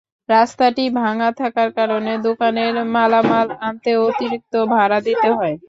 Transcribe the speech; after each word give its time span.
রাস্তাটি 0.29 0.83
ভাঙা 0.99 1.29
থাকার 1.39 1.69
কারণে 1.77 2.11
দোকানের 2.27 2.73
মালামাল 2.93 3.47
আনতে 3.61 3.91
অতিরিক্ত 4.05 4.53
ভাড়া 4.73 4.99
দিতে 5.07 5.29
হয়। 5.37 5.55